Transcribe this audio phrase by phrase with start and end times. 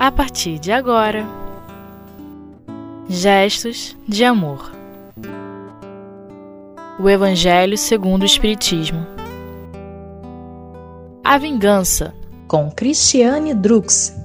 [0.00, 1.26] a partir de agora.
[3.06, 4.72] Gestos de amor.
[6.98, 9.06] O Evangelho segundo o Espiritismo.
[11.22, 12.14] A vingança.
[12.48, 14.16] Com Cristiane Drux.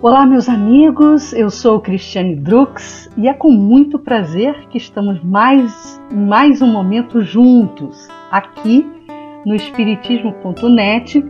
[0.00, 1.32] Olá, meus amigos.
[1.32, 7.22] Eu sou Cristiane Drux e é com muito prazer que estamos mais mais um momento
[7.22, 8.86] juntos aqui
[9.44, 11.24] no espiritismo.net,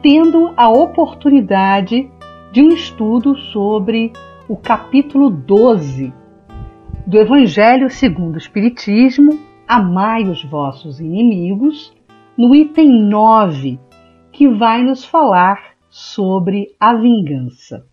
[0.00, 2.08] tendo a oportunidade
[2.54, 4.12] de um estudo sobre
[4.48, 6.12] o capítulo 12
[7.04, 11.92] do Evangelho segundo o Espiritismo, Amai os vossos inimigos,
[12.38, 13.80] no item 9,
[14.30, 17.84] que vai nos falar sobre a vingança.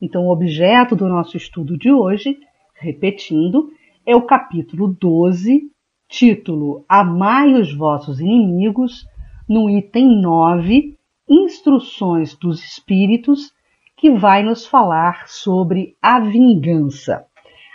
[0.00, 2.38] Então, o objeto do nosso estudo de hoje,
[2.74, 3.68] repetindo,
[4.06, 5.70] é o capítulo 12,
[6.08, 9.06] título Amai os vossos inimigos,
[9.46, 10.96] no item 9,
[11.28, 13.54] Instruções dos Espíritos
[13.96, 17.24] que vai nos falar sobre a vingança.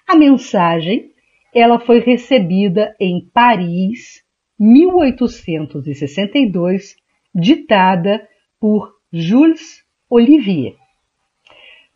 [0.08, 1.12] A mensagem
[1.54, 4.24] ela foi recebida em Paris,
[4.58, 6.96] 1862,
[7.34, 8.28] ditada
[8.60, 10.76] por Jules Olivier.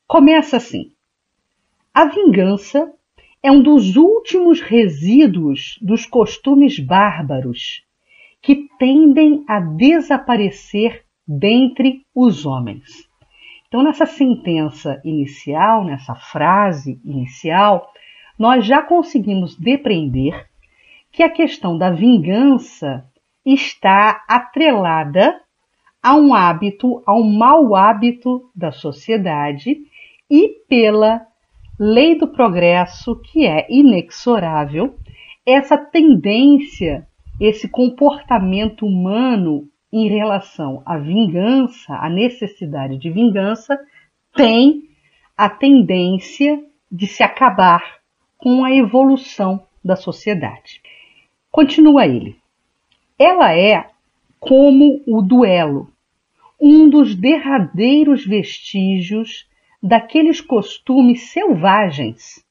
[0.08, 0.92] Começa assim:
[1.94, 2.92] A vingança
[3.42, 7.84] é um dos últimos resíduos dos costumes bárbaros
[8.42, 13.10] que tendem a desaparecer dentre os homens.
[13.68, 17.92] Então, nessa sentença inicial, nessa frase inicial,
[18.38, 20.48] nós já conseguimos depreender
[21.12, 23.06] que a questão da vingança
[23.46, 25.40] está atrelada
[26.02, 29.78] a um hábito, a um mau hábito da sociedade
[30.30, 31.26] e pela
[31.80, 34.96] lei do progresso, que é inexorável,
[35.46, 37.08] essa tendência,
[37.40, 43.80] esse comportamento humano em relação à vingança, à necessidade de vingança,
[44.36, 44.90] tem
[45.38, 48.00] a tendência de se acabar
[48.38, 50.82] com a evolução da sociedade.
[51.52, 52.36] Continua ele.
[53.18, 53.90] Ela é
[54.40, 55.90] como o duelo,
[56.60, 59.48] um dos derradeiros vestígios
[59.82, 62.44] daqueles costumes selvagens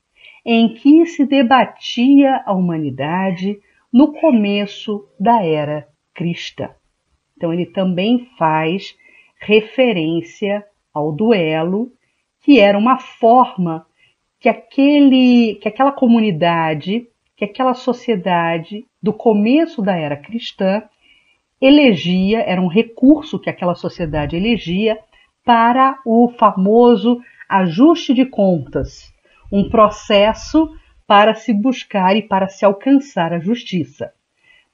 [0.44, 3.58] em que se debatia a humanidade
[3.92, 6.70] no começo da era cristã.
[7.36, 8.96] Então ele também faz
[9.38, 11.92] referência ao duelo,
[12.42, 13.86] que era uma forma
[14.38, 17.06] que aquele, que aquela comunidade,
[17.36, 20.82] que aquela sociedade do começo da era cristã
[21.60, 24.98] elegia, era um recurso que aquela sociedade elegia
[25.44, 29.12] para o famoso ajuste de contas,
[29.52, 30.68] um processo
[31.06, 34.12] para se buscar e para se alcançar a justiça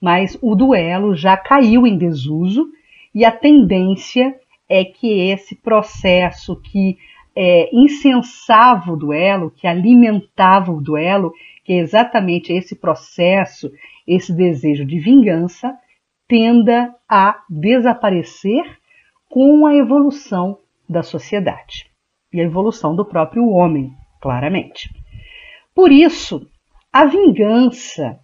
[0.01, 2.69] mas o duelo já caiu em desuso
[3.15, 4.35] e a tendência
[4.69, 6.97] é que esse processo que
[7.35, 11.33] é, incensava o duelo, que alimentava o duelo,
[11.65, 13.71] que é exatamente esse processo,
[14.07, 15.77] esse desejo de vingança,
[16.27, 18.65] tenda a desaparecer
[19.29, 20.59] com a evolução
[20.89, 21.87] da sociedade
[22.33, 24.89] e a evolução do próprio homem, claramente.
[25.75, 26.49] Por isso,
[26.93, 28.19] a vingança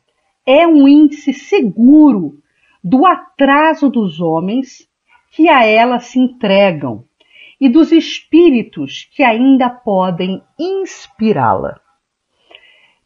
[0.47, 2.39] é um índice seguro
[2.83, 4.89] do atraso dos homens
[5.33, 7.05] que a ela se entregam
[7.61, 11.81] e dos espíritos que ainda podem inspirá-la.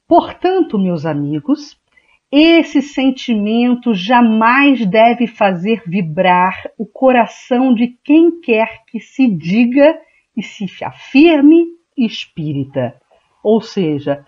[0.07, 1.81] Portanto, meus amigos,
[2.31, 9.99] esse sentimento jamais deve fazer vibrar o coração de quem quer que se diga
[10.37, 13.01] e se afirme espírita,
[13.43, 14.27] ou seja,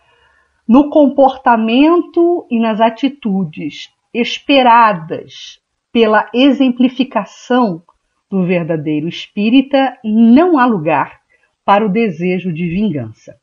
[0.73, 5.61] no comportamento e nas atitudes esperadas
[5.93, 7.83] pela exemplificação
[8.31, 11.21] do verdadeiro espírita, não há lugar
[11.63, 13.37] para o desejo de vingança.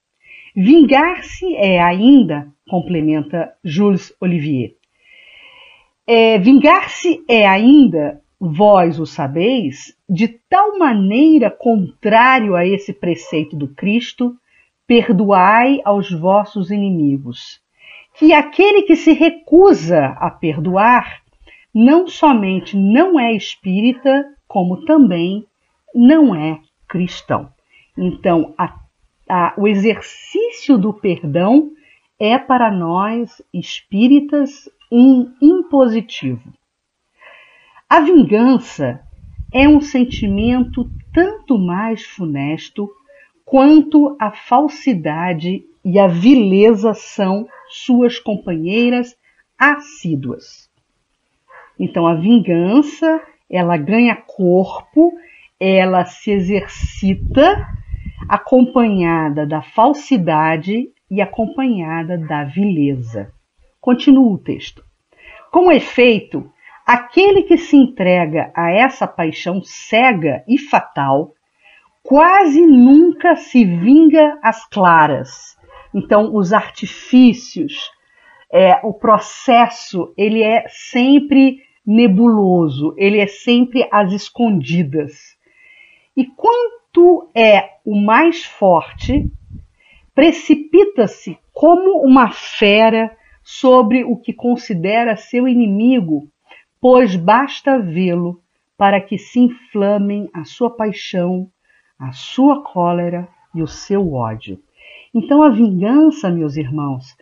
[0.55, 4.73] Vingar-se é ainda, complementa Jules Olivier,
[6.07, 13.67] é, vingar-se é ainda, vós o sabeis, de tal maneira contrário a esse preceito do
[13.67, 14.35] Cristo,
[14.89, 17.61] perdoai aos vossos inimigos.
[18.15, 21.21] Que aquele que se recusa a perdoar
[21.71, 25.45] não somente não é espírita, como também
[25.93, 27.51] não é cristão.
[27.95, 28.79] Então, a,
[29.29, 31.69] a, o exercício do perdão
[32.19, 36.51] é para nós espíritas um impositivo.
[37.87, 39.01] A vingança
[39.53, 42.89] é um sentimento tanto mais funesto
[43.49, 49.17] quanto a falsidade e a vileza são suas companheiras
[49.57, 50.69] assíduas.
[51.79, 53.19] Então a vingança,
[53.49, 55.13] ela ganha corpo,
[55.59, 57.67] ela se exercita
[58.29, 63.33] acompanhada da falsidade e acompanhada da vileza.
[63.81, 64.83] Continua o texto.
[65.51, 66.47] Com efeito,
[66.85, 71.33] aquele que se entrega a essa paixão cega e fatal
[72.03, 75.57] quase nunca se vinga às claras.
[75.93, 77.91] Então, os artifícios,
[78.51, 85.37] é, o processo, ele é sempre nebuloso, ele é sempre às escondidas.
[86.15, 89.25] E quanto é o mais forte,
[90.13, 96.27] precipita-se como uma fera sobre o que considera seu inimigo,
[96.79, 98.41] pois basta vê-lo
[98.77, 101.49] para que se inflamem a sua paixão,
[101.99, 104.59] a sua cólera e o seu ódio.
[105.13, 107.17] Então a vingança, meus irmãos,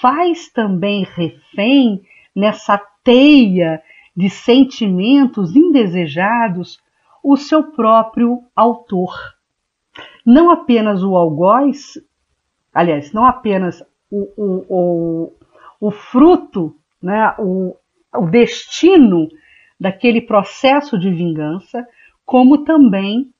[0.00, 2.02] faz também refém
[2.34, 3.82] nessa teia
[4.16, 6.78] de sentimentos indesejados
[7.22, 9.14] o seu próprio autor.
[10.24, 11.98] Não apenas o algoz,
[12.72, 15.32] aliás, não apenas o, o, o,
[15.80, 17.74] o fruto, né, o,
[18.14, 19.28] o destino
[19.78, 21.86] daquele processo de vingança,
[22.24, 23.32] como também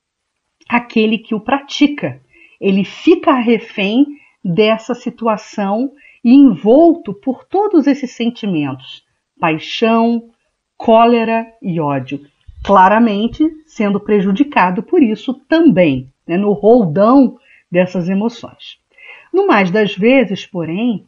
[0.76, 2.20] aquele que o pratica.
[2.61, 4.06] Ele fica refém
[4.44, 5.93] dessa situação
[6.25, 9.05] e envolto por todos esses sentimentos:
[9.38, 10.31] paixão,
[10.76, 12.20] cólera e ódio.
[12.62, 17.38] Claramente sendo prejudicado por isso também, né, no roldão
[17.70, 18.78] dessas emoções.
[19.32, 21.06] No mais das vezes, porém,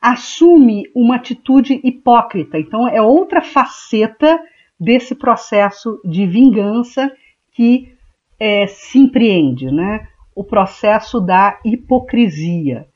[0.00, 2.58] assume uma atitude hipócrita.
[2.58, 4.40] Então, é outra faceta
[4.78, 7.12] desse processo de vingança
[7.52, 7.92] que
[8.38, 10.08] é, se empreende, né?
[10.34, 12.86] O processo da hipocrisia,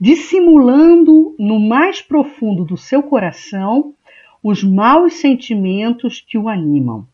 [0.00, 3.94] dissimulando no mais profundo do seu coração
[4.42, 7.06] os maus sentimentos que o animam.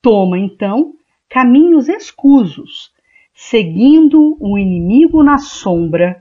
[0.00, 0.94] Toma então
[1.28, 2.90] caminhos escusos,
[3.34, 6.20] seguindo o inimigo na sombra,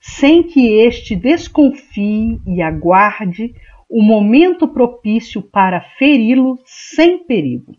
[0.00, 3.54] sem que este desconfie e aguarde
[3.88, 7.74] o momento propício para feri-lo sem perigo.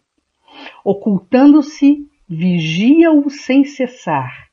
[0.84, 4.48] Ocultando-se, vigia-o sem cessar,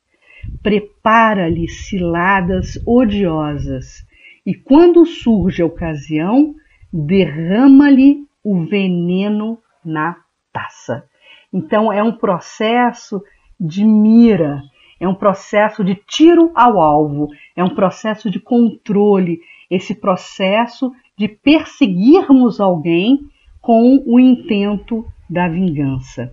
[0.61, 4.05] prepara-lhe ciladas odiosas,
[4.45, 6.53] e quando surge a ocasião,
[6.91, 10.17] derrama-lhe o veneno na
[10.51, 11.05] taça.
[11.51, 13.21] Então é um processo
[13.59, 14.61] de mira,
[14.99, 21.27] é um processo de tiro ao alvo, é um processo de controle, esse processo de
[21.27, 23.19] perseguirmos alguém
[23.61, 26.31] com o intento da vingança.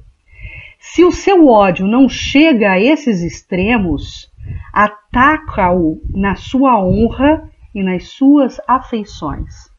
[0.80, 4.32] Se o seu ódio não chega a esses extremos,
[4.72, 9.70] ataca-o na sua honra e nas suas afeições.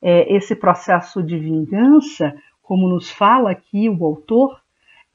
[0.00, 4.60] É, esse processo de vingança como nos fala aqui o autor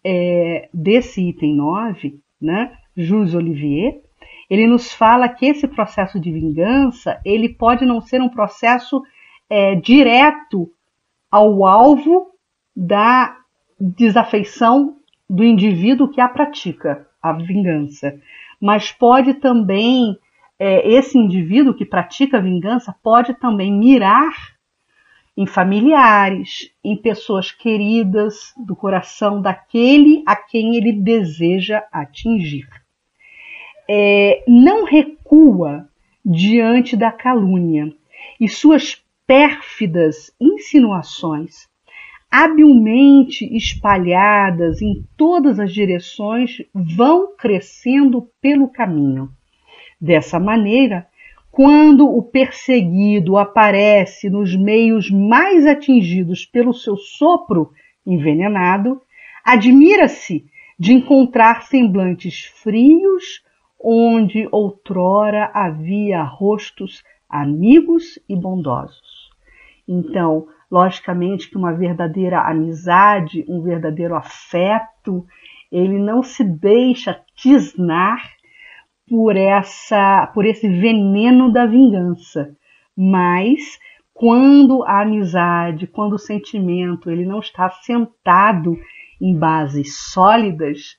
[0.03, 3.99] é, desse item 9, né, Jules Olivier,
[4.49, 9.01] ele nos fala que esse processo de vingança ele pode não ser um processo
[9.49, 10.71] é, direto
[11.29, 12.27] ao alvo
[12.75, 13.37] da
[13.79, 15.00] desafeição
[15.31, 18.19] do indivíduo que a pratica, a vingança,
[18.59, 20.17] mas pode também
[20.59, 24.33] é, esse indivíduo que pratica a vingança pode também mirar
[25.37, 32.67] em familiares, em pessoas queridas do coração daquele a quem ele deseja atingir.
[33.89, 35.87] É, não recua
[36.25, 37.89] diante da calúnia
[38.37, 41.70] e suas pérfidas insinuações,
[42.31, 49.29] habilmente espalhadas em todas as direções, vão crescendo pelo caminho.
[49.99, 51.05] Dessa maneira,
[51.51, 57.71] quando o perseguido aparece nos meios mais atingidos pelo seu sopro
[58.07, 59.01] envenenado,
[59.43, 60.45] admira-se
[60.79, 63.43] de encontrar semblantes frios
[63.77, 69.29] onde outrora havia rostos amigos e bondosos.
[69.87, 75.25] Então, logicamente que uma verdadeira amizade, um verdadeiro afeto,
[75.69, 78.21] ele não se deixa tisnar
[79.07, 82.55] por essa por esse veneno da vingança,
[82.95, 83.77] mas
[84.13, 88.77] quando a amizade, quando o sentimento ele não está sentado
[89.19, 90.97] em bases sólidas,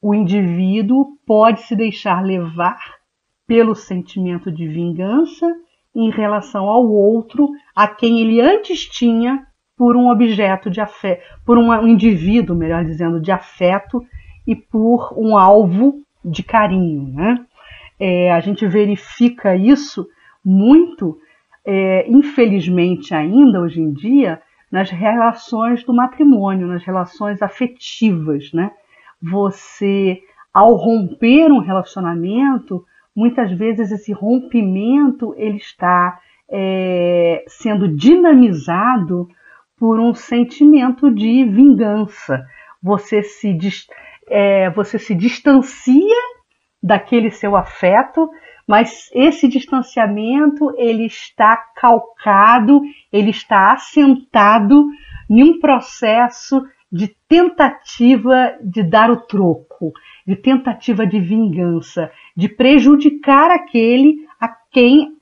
[0.00, 2.78] o indivíduo pode se deixar levar
[3.46, 5.46] pelo sentimento de vingança
[5.94, 9.46] em relação ao outro a quem ele antes tinha
[9.76, 14.04] por um objeto de afeto, por um indivíduo, melhor dizendo, de afeto
[14.46, 17.12] e por um alvo de carinho.
[17.12, 17.44] Né?
[17.98, 20.06] É, a gente verifica isso
[20.44, 21.18] muito,
[21.64, 28.52] é, infelizmente ainda hoje em dia, nas relações do matrimônio, nas relações afetivas.
[28.52, 28.70] Né?
[29.20, 30.22] Você
[30.52, 32.84] ao romper um relacionamento,
[33.14, 36.18] muitas vezes esse rompimento ele está
[36.50, 39.28] é, sendo dinamizado
[39.78, 42.44] por um sentimento de vingança.
[42.82, 43.56] Você se,
[44.28, 46.16] é, você se distancia
[46.82, 48.28] daquele seu afeto,
[48.66, 54.86] mas esse distanciamento ele está calcado, ele está assentado
[55.28, 59.92] em um processo de tentativa de dar o troco,
[60.26, 65.16] de tentativa de vingança, de prejudicar aquele a quem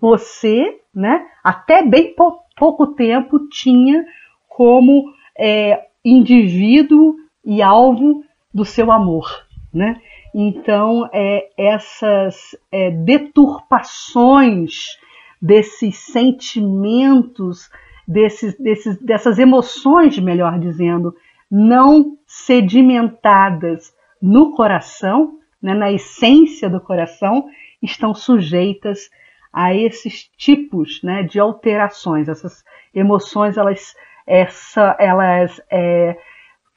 [0.00, 2.14] você, né, até bem
[2.56, 4.04] pouco tempo tinha
[4.48, 9.26] como é, indivíduo e alvo do seu amor,
[9.72, 10.00] né?
[10.34, 14.98] Então, é, essas é, deturpações
[15.42, 17.70] desses sentimentos,
[18.10, 21.14] desses, desses, dessas emoções, melhor dizendo,
[21.48, 27.46] não sedimentadas no coração, né, na essência do coração,
[27.80, 29.08] estão sujeitas
[29.52, 32.28] a esses tipos né, de alterações.
[32.28, 33.94] Essas emoções elas,
[34.26, 36.16] essa, elas é,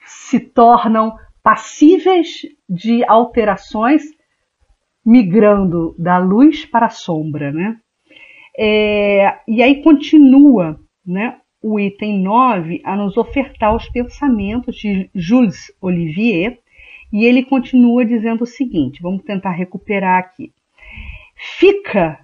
[0.06, 4.02] se tornam passíveis de alterações,
[5.04, 7.50] migrando da luz para a sombra.
[7.52, 7.76] Né?
[8.56, 15.72] É, e aí continua né, o item 9 a nos ofertar os pensamentos de Jules
[15.80, 16.58] Olivier,
[17.12, 20.52] e ele continua dizendo o seguinte: vamos tentar recuperar aqui.
[21.36, 22.18] Fica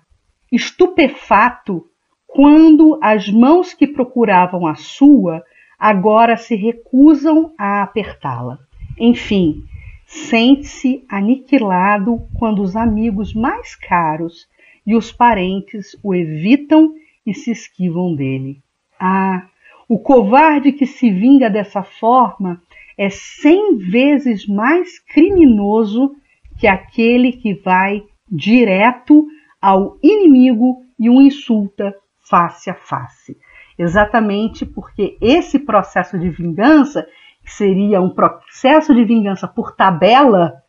[0.51, 1.87] estupefato
[2.27, 5.43] quando as mãos que procuravam a sua
[5.79, 8.59] agora se recusam a apertá-la.
[8.99, 9.65] Enfim,
[10.07, 14.49] sente-se aniquilado quando os amigos mais caros
[14.87, 16.95] e os parentes o evitam
[17.25, 18.61] e se esquivam dele.
[19.01, 19.47] Ah,
[19.89, 22.61] o covarde que se vinga dessa forma
[22.99, 26.15] é cem vezes mais criminoso
[26.59, 29.27] que aquele que vai direto
[29.61, 31.95] ao inimigo e o insulta
[32.29, 33.37] face a face.
[33.79, 37.07] Exatamente porque esse processo de vingança
[37.43, 40.63] que seria um processo de vingança por tabela,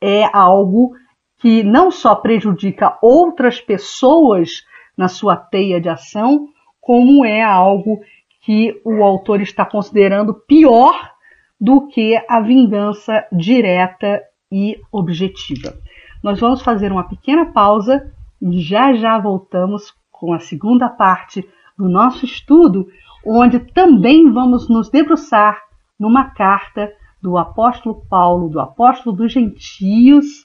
[0.00, 0.92] é algo
[1.38, 4.64] que não só prejudica outras pessoas
[4.96, 6.48] na sua teia de ação,
[6.88, 8.00] como é algo
[8.40, 10.94] que o autor está considerando pior
[11.60, 15.76] do que a vingança direta e objetiva.
[16.22, 21.90] Nós vamos fazer uma pequena pausa e já já voltamos com a segunda parte do
[21.90, 22.88] nosso estudo,
[23.22, 25.60] onde também vamos nos debruçar
[26.00, 26.90] numa carta
[27.20, 30.42] do apóstolo Paulo, do apóstolo dos gentios,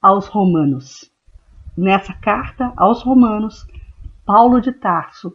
[0.00, 1.10] aos romanos.
[1.76, 3.66] Nessa carta aos romanos,
[4.24, 5.32] Paulo de Tarso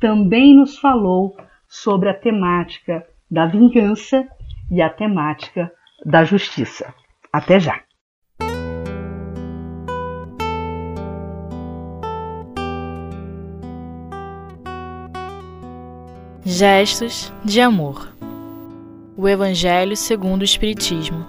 [0.00, 4.26] também nos falou sobre a temática da vingança
[4.70, 5.70] e a temática
[6.04, 6.94] da justiça.
[7.32, 7.80] Até já!
[16.44, 18.16] Gestos de amor
[19.16, 21.24] o Evangelho segundo o Espiritismo.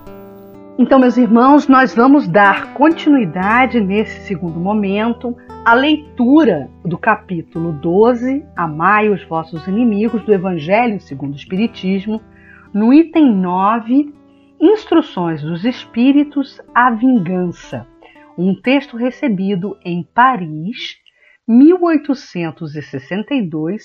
[0.77, 5.35] Então, meus irmãos, nós vamos dar continuidade nesse segundo momento
[5.67, 12.21] à leitura do capítulo 12, Amai os vossos inimigos, do Evangelho segundo o Espiritismo,
[12.73, 14.15] no item 9,
[14.61, 17.85] Instruções dos Espíritos à Vingança,
[18.37, 20.95] um texto recebido em Paris,
[21.45, 23.83] 1862,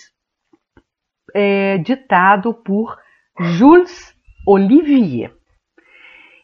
[1.34, 2.96] é, ditado por
[3.40, 5.34] Jules Olivier.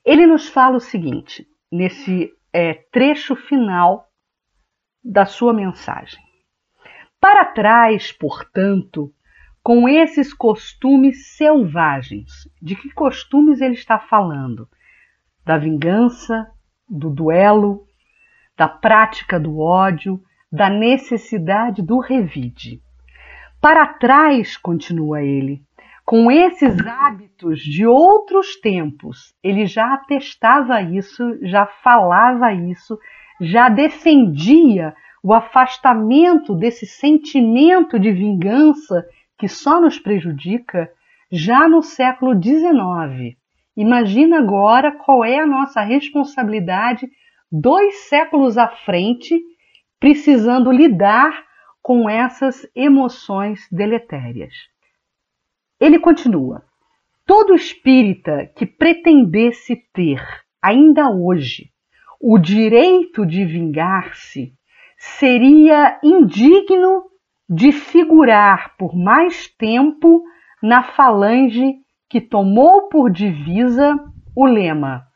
[0.04, 4.07] Ele nos fala o seguinte, nesse é, trecho final
[5.08, 6.20] da sua mensagem.
[7.18, 9.10] Para trás, portanto,
[9.62, 12.30] com esses costumes selvagens.
[12.60, 14.68] De que costumes ele está falando?
[15.44, 16.50] Da vingança,
[16.86, 17.86] do duelo,
[18.56, 20.22] da prática do ódio,
[20.52, 22.82] da necessidade do revide.
[23.60, 25.62] Para trás, continua ele,
[26.04, 32.98] com esses hábitos de outros tempos, ele já atestava isso, já falava isso,
[33.40, 39.04] já defendia o afastamento desse sentimento de vingança
[39.38, 40.90] que só nos prejudica
[41.30, 43.37] já no século XIX.
[43.76, 47.09] Imagina agora qual é a nossa responsabilidade
[47.50, 49.40] dois séculos à frente,
[49.99, 51.45] precisando lidar
[51.80, 54.52] com essas emoções deletérias.
[55.80, 56.64] Ele continua:
[57.26, 60.21] todo espírita que pretendesse ter,
[60.61, 61.71] ainda hoje,
[62.20, 64.52] o direito de vingar-se
[64.96, 67.04] seria indigno
[67.48, 70.22] de figurar por mais tempo
[70.62, 71.76] na falange
[72.08, 73.96] que tomou por divisa
[74.34, 75.08] o lema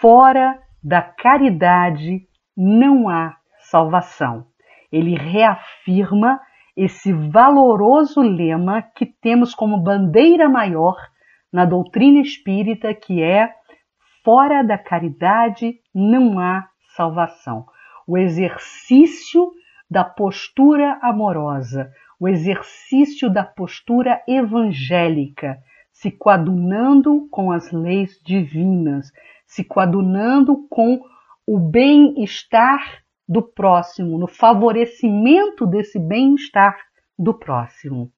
[0.00, 2.22] Fora da caridade
[2.56, 4.46] não há salvação.
[4.90, 6.40] Ele reafirma
[6.74, 10.96] esse valoroso lema que temos como bandeira maior
[11.52, 13.52] na doutrina espírita, que é
[14.24, 17.66] fora da caridade não há salvação.
[18.06, 19.52] O exercício
[19.90, 25.58] da postura amorosa, o exercício da postura evangélica,
[25.90, 29.10] se coadunando com as leis divinas,
[29.46, 31.02] se coadunando com
[31.46, 36.76] o bem-estar do próximo, no favorecimento desse bem-estar
[37.18, 38.12] do próximo.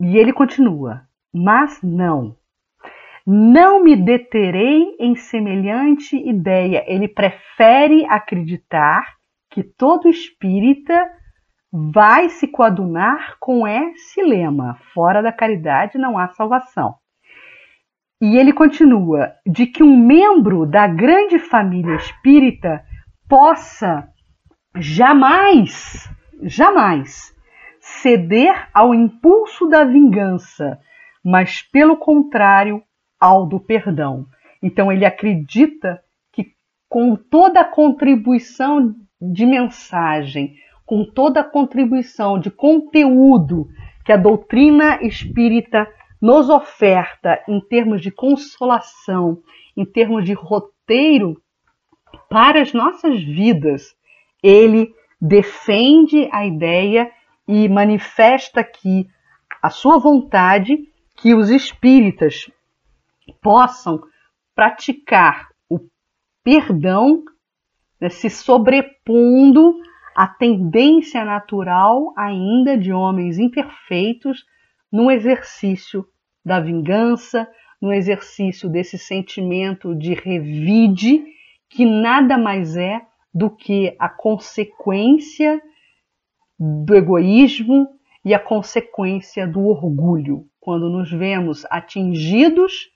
[0.00, 1.02] E ele continua:
[1.32, 2.36] Mas não,
[3.32, 6.82] não me deterei em semelhante ideia.
[6.88, 9.06] Ele prefere acreditar
[9.48, 11.08] que todo espírita
[11.72, 16.96] vai se coadunar com esse lema: fora da caridade não há salvação.
[18.20, 22.82] E ele continua: de que um membro da grande família espírita
[23.28, 24.08] possa
[24.74, 26.10] jamais,
[26.42, 27.32] jamais
[27.78, 30.80] ceder ao impulso da vingança,
[31.24, 32.82] mas pelo contrário,
[33.20, 34.26] ao do perdão.
[34.62, 36.54] Então ele acredita que
[36.88, 43.68] com toda a contribuição de mensagem, com toda a contribuição de conteúdo
[44.04, 45.86] que a doutrina espírita
[46.20, 49.38] nos oferta em termos de consolação,
[49.76, 51.40] em termos de roteiro
[52.28, 53.94] para as nossas vidas,
[54.42, 57.10] ele defende a ideia
[57.46, 59.06] e manifesta aqui
[59.62, 60.78] a sua vontade
[61.16, 62.50] que os espíritas
[63.30, 64.00] possam
[64.54, 65.78] praticar o
[66.42, 67.22] perdão
[68.00, 69.74] né, se sobrepondo
[70.16, 74.44] à tendência natural ainda de homens imperfeitos
[74.90, 76.04] no exercício
[76.44, 77.48] da vingança,
[77.80, 81.22] no exercício desse sentimento de revide,
[81.68, 83.00] que nada mais é
[83.32, 85.62] do que a consequência
[86.58, 87.88] do egoísmo
[88.24, 90.46] e a consequência do orgulho.
[90.58, 92.90] Quando nos vemos atingidos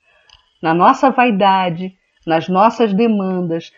[0.65, 3.71] na nossa vaidade, nas nossas demandas,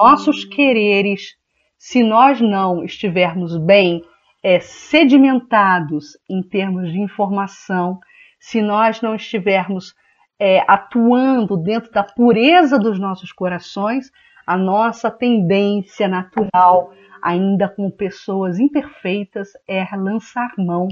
[0.00, 1.36] nossos quereres,
[1.76, 4.02] se nós não estivermos bem
[4.42, 8.00] é, sedimentados em termos de informação,
[8.40, 9.94] se nós não estivermos
[10.40, 14.10] é, atuando dentro da pureza dos nossos corações,
[14.46, 20.88] a nossa tendência natural, ainda com pessoas imperfeitas, é lançar mão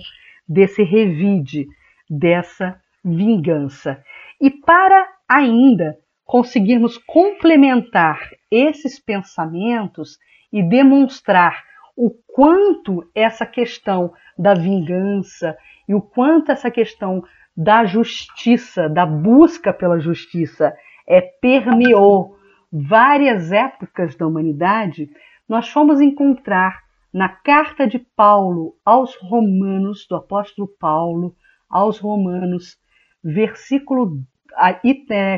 [0.46, 1.66] desse revide,
[2.10, 4.04] dessa vingança.
[4.38, 8.18] E para ainda conseguirmos complementar
[8.50, 10.18] esses pensamentos
[10.52, 11.62] e demonstrar
[11.96, 15.56] o quanto essa questão da vingança
[15.88, 17.22] e o quanto essa questão
[17.56, 20.74] da justiça, da busca pela justiça,
[21.06, 22.36] é permeou
[22.72, 25.10] várias épocas da humanidade,
[25.48, 31.34] nós fomos encontrar na carta de Paulo aos Romanos, do apóstolo Paulo
[31.68, 32.76] aos Romanos,
[33.22, 34.24] versículo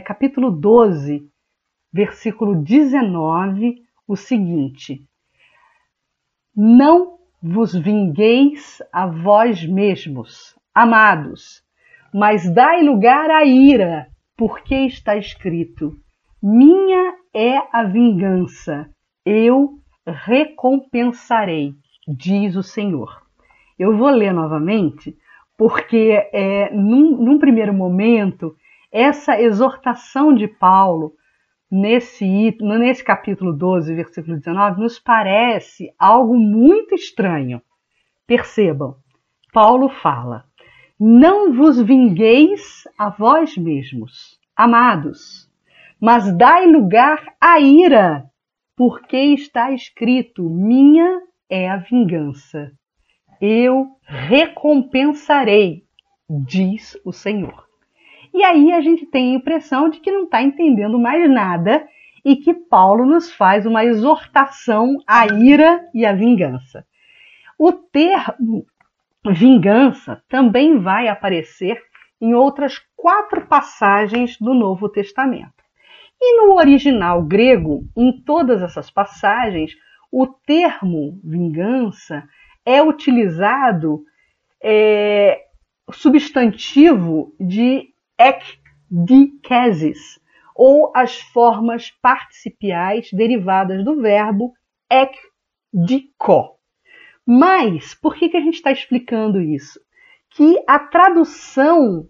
[0.05, 1.29] capítulo 12,
[1.93, 5.07] versículo 19, o seguinte:
[6.55, 11.63] Não vos vingueis a vós mesmos, amados,
[12.15, 15.97] mas dai lugar à ira, porque está escrito:
[16.43, 18.89] Minha é a vingança,
[19.25, 21.75] eu recompensarei,
[22.07, 23.23] diz o Senhor.
[23.79, 25.17] Eu vou ler novamente,
[25.57, 28.55] porque é, num, num primeiro momento
[28.93, 31.15] essa exortação de Paulo
[31.71, 37.63] nesse, nesse capítulo 12, versículo 19, nos parece algo muito estranho.
[38.27, 38.97] Percebam,
[39.53, 40.45] Paulo fala:
[41.01, 45.51] Não vos vingueis a vós mesmos, amados,
[45.99, 48.25] mas dai lugar à ira,
[48.77, 52.71] porque está escrito: Minha é a vingança,
[53.41, 55.85] eu recompensarei,
[56.29, 57.72] diz o Senhor.
[58.33, 61.87] E aí a gente tem a impressão de que não está entendendo mais nada
[62.25, 66.87] e que Paulo nos faz uma exortação à ira e à vingança.
[67.59, 68.65] O termo
[69.25, 71.81] vingança também vai aparecer
[72.21, 75.63] em outras quatro passagens do Novo Testamento.
[76.21, 79.77] E no original grego, em todas essas passagens,
[80.11, 82.23] o termo vingança
[82.65, 84.05] é utilizado
[84.63, 85.41] é,
[85.91, 87.92] substantivo de
[88.91, 90.21] ekdikesis,
[90.55, 94.53] ou as formas participiais derivadas do verbo
[94.91, 96.59] ekdiko.
[97.27, 99.81] Mas por que, que a gente está explicando isso?
[100.31, 102.07] Que a tradução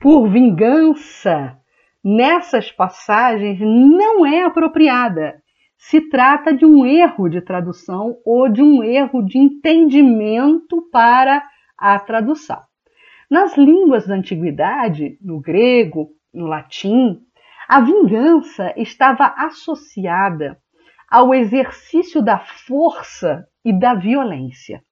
[0.00, 1.58] por vingança
[2.02, 5.42] nessas passagens não é apropriada.
[5.76, 11.42] Se trata de um erro de tradução ou de um erro de entendimento para
[11.76, 12.62] a tradução.
[13.30, 17.20] Nas línguas da antiguidade, no grego, no latim,
[17.68, 20.58] a vingança estava associada
[21.10, 24.82] ao exercício da força e da violência.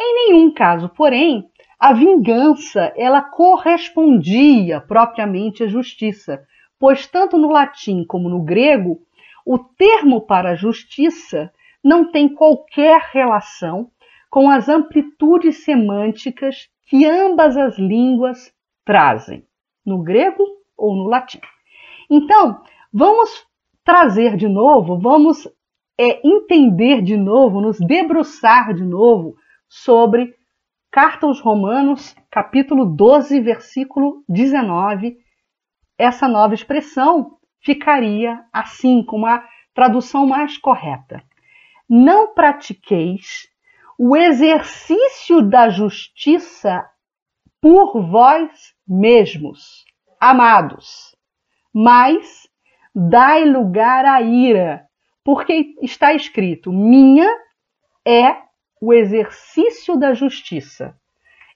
[0.00, 1.44] Em nenhum caso, porém,
[1.78, 6.42] a vingança ela correspondia propriamente à justiça,
[6.78, 9.00] pois tanto no latim como no grego,
[9.44, 11.52] o termo para justiça
[11.82, 13.90] não tem qualquer relação
[14.30, 18.52] com as amplitudes semânticas que ambas as línguas
[18.84, 19.46] trazem,
[19.84, 20.42] no grego
[20.76, 21.40] ou no latim.
[22.10, 23.46] Então, vamos
[23.84, 25.46] trazer de novo, vamos
[25.98, 29.36] é, entender de novo, nos debruçar de novo
[29.68, 30.34] sobre
[30.90, 35.18] Carta aos Romanos, capítulo 12, versículo 19.
[35.98, 41.22] Essa nova expressão ficaria assim, com uma tradução mais correta.
[41.86, 43.48] Não pratiqueis
[43.98, 46.88] o exercício da justiça
[47.60, 49.84] por vós mesmos,
[50.20, 51.16] amados,
[51.74, 52.48] mas
[52.94, 54.86] dai lugar à ira,
[55.24, 57.28] porque está escrito: minha
[58.06, 58.36] é
[58.80, 60.96] o exercício da justiça.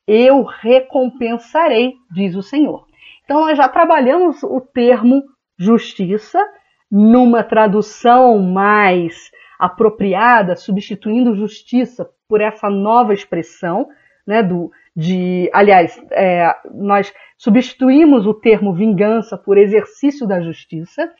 [0.05, 2.89] Eu recompensarei, diz o Senhor.
[3.25, 5.23] Então, nós já trabalhamos o termo
[5.57, 6.45] justiça
[6.91, 13.91] numa tradução mais apropriada, substituindo justiça por essa nova expressão,
[14.27, 21.13] né, do, de, aliás, é, nós substituímos o termo vingança por exercício da justiça,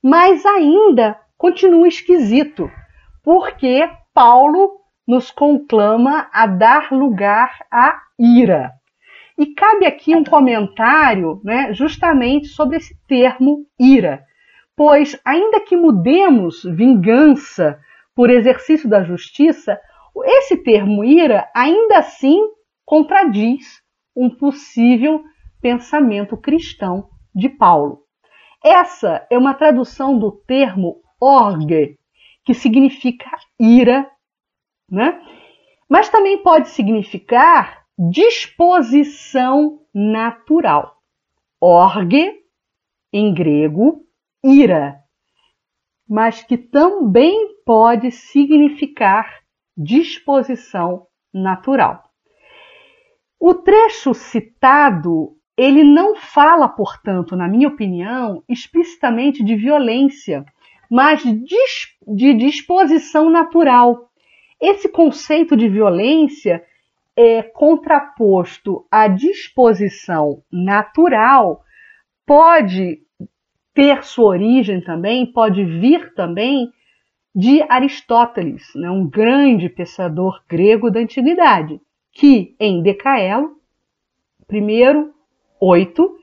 [0.00, 2.70] mas ainda continua esquisito,
[3.20, 3.82] porque
[4.14, 4.76] Paulo
[5.08, 8.70] nos conclama a dar lugar à ira.
[9.36, 14.22] E cabe aqui um comentário né, justamente sobre esse termo ira,
[14.76, 17.76] pois, ainda que mudemos vingança
[18.14, 19.80] por exercício da justiça,
[20.24, 22.40] esse termo ira ainda assim
[22.84, 23.82] contradiz
[24.16, 25.22] um possível
[25.60, 28.02] pensamento cristão de Paulo.
[28.64, 31.98] Essa é uma tradução do termo orge,
[32.44, 34.10] que significa ira
[34.90, 35.22] né?
[35.88, 40.96] Mas também pode significar disposição natural.
[41.60, 42.40] Orge,
[43.12, 44.04] em grego,
[44.42, 44.98] ira,
[46.08, 49.39] mas que também pode significar
[49.82, 52.04] disposição natural.
[53.40, 60.44] O trecho citado, ele não fala, portanto, na minha opinião, explicitamente de violência,
[60.90, 64.10] mas de disposição natural.
[64.60, 66.62] Esse conceito de violência
[67.16, 71.62] é contraposto à disposição natural,
[72.26, 72.98] pode
[73.72, 76.70] ter sua origem também, pode vir também
[77.34, 81.80] de Aristóteles, né, um grande pensador grego da antiguidade,
[82.12, 83.56] que em Decaelo,
[84.46, 85.14] primeiro,
[85.60, 86.18] oito,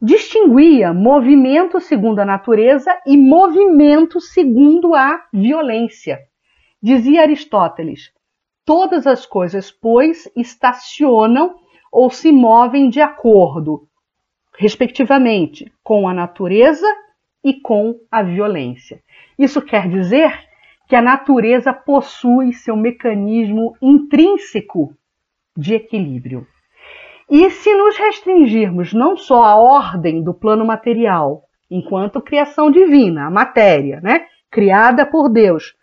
[0.00, 6.18] distinguia movimento segundo a natureza e movimento segundo a violência.
[6.82, 8.10] Dizia Aristóteles:
[8.64, 11.56] todas as coisas, pois, estacionam
[11.92, 13.86] ou se movem de acordo,
[14.56, 16.86] respectivamente, com a natureza
[17.44, 19.00] e com a violência.
[19.38, 20.32] Isso quer dizer
[20.88, 24.94] que a natureza possui seu mecanismo intrínseco
[25.56, 26.46] de equilíbrio.
[27.30, 33.30] E se nos restringirmos não só à ordem do plano material, enquanto criação divina, a
[33.30, 35.74] matéria, né, criada por Deus,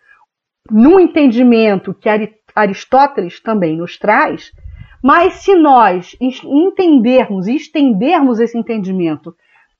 [0.68, 2.08] no entendimento que
[2.54, 4.50] Aristóteles também nos traz,
[5.02, 9.36] mas se nós entendermos e estendermos esse entendimento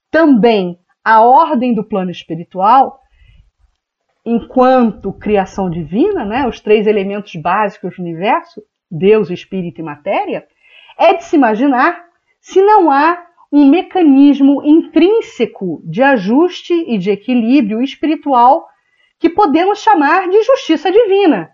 [0.09, 3.01] também à ordem do plano espiritual,
[4.25, 10.45] enquanto criação divina, né, os três elementos básicos do universo, Deus, Espírito e Matéria,
[10.99, 11.97] é de se imaginar
[12.41, 18.67] se não há um mecanismo intrínseco de ajuste e de equilíbrio espiritual
[19.21, 21.51] que podemos chamar de justiça divina,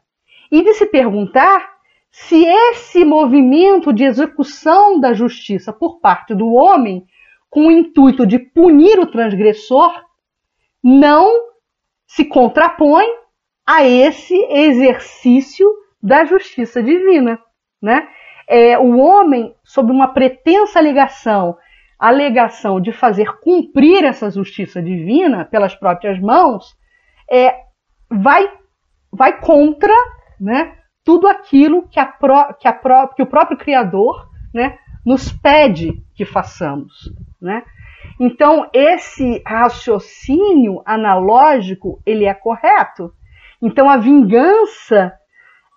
[0.50, 1.72] e de se perguntar
[2.10, 7.04] se esse movimento de execução da justiça por parte do homem,
[7.52, 9.92] com o intuito de punir o transgressor,
[10.82, 11.30] não
[12.06, 13.04] se contrapõe
[13.66, 15.70] a esse exercício
[16.02, 17.38] da justiça divina.
[17.80, 18.08] Né?
[18.48, 21.58] É, o homem, sob uma pretensa alegação,
[21.98, 26.74] alegação de fazer cumprir essa justiça divina pelas próprias mãos,
[27.30, 27.54] é,
[28.10, 28.50] vai,
[29.12, 29.94] vai contra
[30.40, 32.06] né, tudo aquilo que, a
[32.54, 37.12] que, a que o próprio Criador né, nos pede que façamos.
[37.40, 37.62] Né?
[38.20, 43.12] Então, esse raciocínio analógico, ele é correto.
[43.60, 45.12] Então, a vingança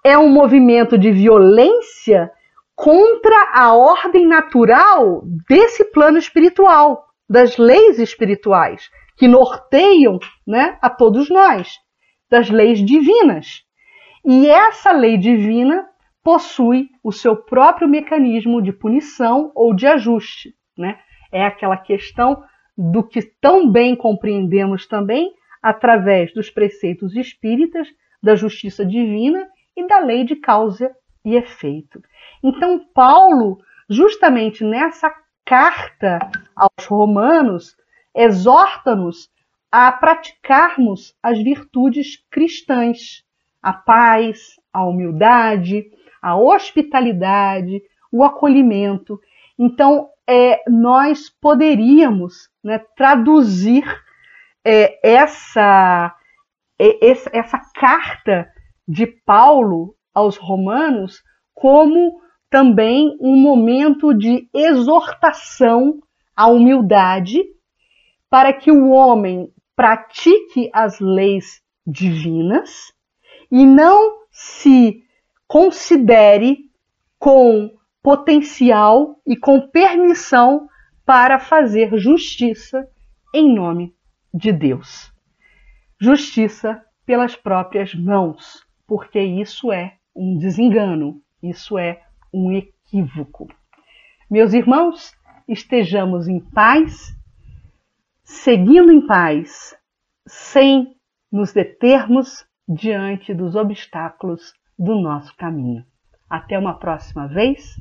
[0.03, 2.31] é um movimento de violência
[2.75, 11.29] contra a ordem natural desse plano espiritual, das leis espirituais que norteiam né, a todos
[11.29, 11.79] nós,
[12.29, 13.63] das leis divinas.
[14.25, 15.87] E essa lei divina
[16.25, 20.55] possui o seu próprio mecanismo de punição ou de ajuste.
[20.75, 20.97] Né?
[21.31, 22.43] É aquela questão
[22.75, 27.87] do que tão bem compreendemos também através dos preceitos espíritas,
[28.23, 30.91] da justiça divina e da lei de causa
[31.23, 32.01] e efeito.
[32.43, 35.13] Então, Paulo, justamente nessa
[35.45, 36.17] carta
[36.55, 37.77] aos Romanos,
[38.15, 39.29] exorta-nos
[39.71, 43.23] a praticarmos as virtudes cristãs,
[43.61, 45.85] a paz, a humildade,
[46.25, 49.21] a hospitalidade, o acolhimento.
[49.59, 53.85] Então, é, nós poderíamos né, traduzir
[54.65, 56.15] é, essa,
[56.81, 58.49] é, essa carta
[58.87, 61.21] de Paulo aos Romanos
[61.53, 65.99] como também um momento de exortação
[66.35, 67.43] à humildade,
[68.31, 72.91] para que o homem pratique as leis divinas
[73.51, 75.05] e não se
[75.47, 76.69] considere
[77.19, 80.67] com potencial e com permissão
[81.05, 82.87] para fazer justiça
[83.33, 83.95] em nome
[84.33, 85.11] de Deus.
[85.99, 92.01] Justiça pelas próprias mãos, porque isso é um desengano, isso é
[92.33, 93.47] um equívoco.
[94.29, 95.13] Meus irmãos,
[95.47, 97.15] estejamos em paz,
[98.23, 99.75] seguindo em paz,
[100.27, 100.95] sem
[101.31, 105.83] nos determos diante dos obstáculos do nosso caminho.
[106.29, 107.79] Até uma próxima vez.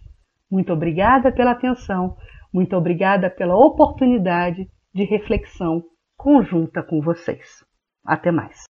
[0.51, 2.17] Muito obrigada pela atenção,
[2.53, 5.83] muito obrigada pela oportunidade de reflexão
[6.17, 7.65] conjunta com vocês.
[8.05, 8.57] Até mais.